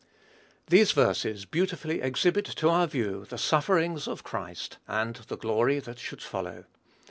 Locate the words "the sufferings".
3.29-4.07